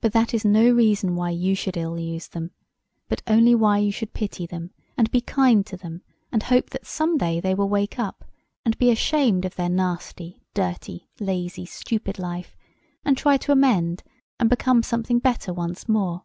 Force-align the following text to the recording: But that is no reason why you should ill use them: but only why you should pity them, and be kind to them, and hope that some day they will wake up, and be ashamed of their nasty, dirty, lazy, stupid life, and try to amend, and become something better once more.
But 0.00 0.10
that 0.14 0.34
is 0.34 0.44
no 0.44 0.68
reason 0.68 1.14
why 1.14 1.30
you 1.30 1.54
should 1.54 1.76
ill 1.76 1.96
use 1.96 2.26
them: 2.26 2.50
but 3.08 3.22
only 3.28 3.54
why 3.54 3.78
you 3.78 3.92
should 3.92 4.12
pity 4.12 4.46
them, 4.46 4.72
and 4.96 5.08
be 5.12 5.20
kind 5.20 5.64
to 5.66 5.76
them, 5.76 6.02
and 6.32 6.42
hope 6.42 6.70
that 6.70 6.88
some 6.88 7.16
day 7.16 7.38
they 7.38 7.54
will 7.54 7.68
wake 7.68 8.00
up, 8.00 8.24
and 8.64 8.76
be 8.78 8.90
ashamed 8.90 9.44
of 9.44 9.54
their 9.54 9.68
nasty, 9.68 10.42
dirty, 10.54 11.08
lazy, 11.20 11.66
stupid 11.66 12.18
life, 12.18 12.56
and 13.04 13.16
try 13.16 13.36
to 13.36 13.52
amend, 13.52 14.02
and 14.40 14.50
become 14.50 14.82
something 14.82 15.20
better 15.20 15.52
once 15.54 15.88
more. 15.88 16.24